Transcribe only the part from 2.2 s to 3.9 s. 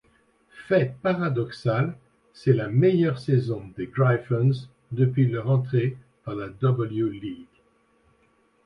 c'est la meilleure saison des